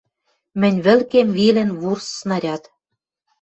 Мӹнь 0.59 0.79
вӹлкем 0.85 1.27
вилӹн 1.37 1.69
вурс 1.79 2.07
снаряд. 2.19 2.63